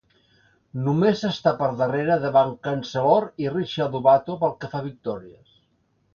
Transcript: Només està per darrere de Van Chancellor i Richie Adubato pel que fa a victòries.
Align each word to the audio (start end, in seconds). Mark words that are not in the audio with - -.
Només 0.85 1.19
està 1.29 1.53
per 1.59 1.67
darrere 1.81 2.15
de 2.23 2.31
Van 2.39 2.55
Chancellor 2.69 3.29
i 3.45 3.53
Richie 3.53 3.85
Adubato 3.87 4.41
pel 4.43 4.57
que 4.65 4.73
fa 4.75 4.83
a 4.83 4.89
victòries. 4.89 5.55